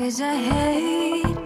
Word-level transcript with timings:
Cause 0.00 0.22
I 0.22 0.34
hate 0.34 1.39